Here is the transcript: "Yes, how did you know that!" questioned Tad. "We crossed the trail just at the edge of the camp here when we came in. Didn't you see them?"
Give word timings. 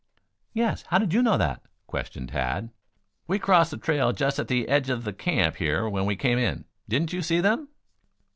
"Yes, 0.55 0.81
how 0.87 0.97
did 0.97 1.13
you 1.13 1.21
know 1.21 1.37
that!" 1.37 1.61
questioned 1.85 2.29
Tad. 2.29 2.71
"We 3.27 3.37
crossed 3.37 3.69
the 3.69 3.77
trail 3.77 4.13
just 4.13 4.39
at 4.39 4.47
the 4.47 4.67
edge 4.67 4.89
of 4.89 5.03
the 5.03 5.13
camp 5.13 5.57
here 5.57 5.87
when 5.87 6.07
we 6.07 6.15
came 6.15 6.39
in. 6.39 6.65
Didn't 6.89 7.13
you 7.13 7.21
see 7.21 7.39
them?" 7.39 7.69